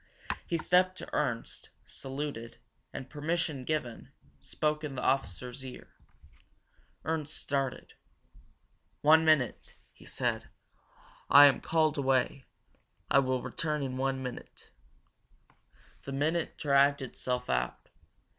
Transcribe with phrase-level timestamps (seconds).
[0.47, 2.57] He stepped up to Ernst, saluted,
[2.91, 5.89] and, permission given, spoke in the officer's ear.
[7.05, 7.93] Ernst started.
[9.01, 10.49] "One minute," he said.
[11.29, 12.45] "I am called away
[13.11, 14.71] I will return in one minute."
[16.01, 17.89] The minute dragged itself out.